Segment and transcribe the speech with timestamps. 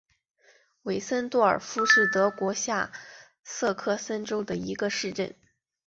[0.81, 2.91] 韦森多尔夫是德国下
[3.43, 5.35] 萨克森州的一个市镇。